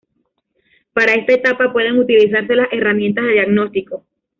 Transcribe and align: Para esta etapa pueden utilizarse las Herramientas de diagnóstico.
Para 0.93 1.13
esta 1.13 1.33
etapa 1.33 1.71
pueden 1.71 1.99
utilizarse 1.99 2.55
las 2.55 2.73
Herramientas 2.73 3.23
de 3.23 3.33
diagnóstico. 3.33 4.03